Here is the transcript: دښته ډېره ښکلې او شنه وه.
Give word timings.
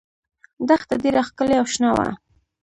دښته 0.67 0.95
ډېره 1.03 1.21
ښکلې 1.27 1.55
او 1.61 1.65
شنه 1.73 1.89
وه. 1.95 2.07